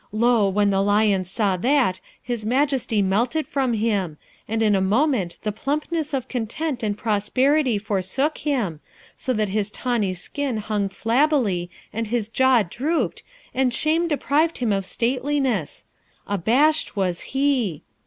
[0.11, 0.49] Lo!
[0.49, 5.51] when the lion saw that, the majesty melted from him, and in a moment the
[5.51, 8.79] plumpness of content and prosperity forsook him,
[9.15, 13.21] so that his tawny skin hung flabbily and his jaw drooped,
[13.53, 15.85] and shame deprived him of stateliness;
[16.25, 17.83] abashed was he!